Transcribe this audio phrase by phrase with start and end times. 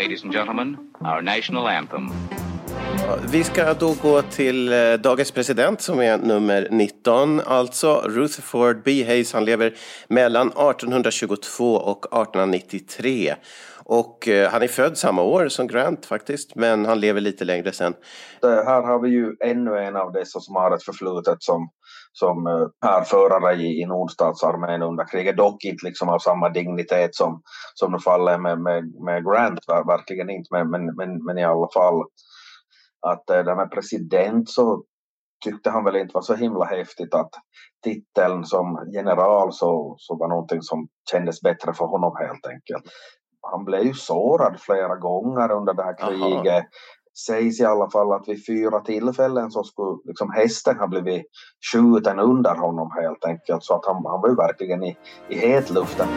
[0.00, 2.08] Ladies and gentlemen, our national anthem.
[3.32, 9.04] Vi ska då gå till eh, dagens president som är nummer 19, alltså Rutherford B.
[9.06, 9.32] Hayes.
[9.32, 9.74] Han lever
[10.08, 13.34] mellan 1822 och 1893.
[13.84, 17.72] Och eh, han är född samma år som Grant faktiskt, men han lever lite längre
[17.72, 17.94] sen.
[18.40, 21.70] Det här har vi ju ännu en av dessa som har ett förflutet som,
[22.12, 25.36] som eh, härförare i, i nordstatsarmén under kriget.
[25.36, 27.42] Dock inte liksom av samma dignitet som,
[27.74, 31.68] som det faller med, med, med Grant, verkligen inte, men, men, men, men i alla
[31.74, 32.04] fall
[33.06, 34.84] att eh, det med president så
[35.44, 37.30] tyckte han väl inte var så himla häftigt att
[37.84, 42.84] titeln som general så, så var någonting som kändes bättre för honom helt enkelt.
[43.42, 46.54] Han blev ju sårad flera gånger under det här kriget.
[46.54, 46.68] Aha.
[47.26, 51.22] Sägs i alla fall att vid fyra tillfällen så skulle liksom hästen ha blivit
[51.72, 54.96] skjuten under honom helt enkelt så att han, han var ju verkligen i,
[55.28, 56.08] i hetluften.